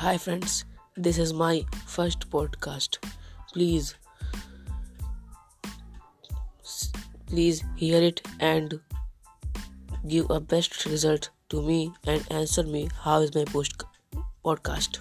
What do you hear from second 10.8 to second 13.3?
result to me and answer me how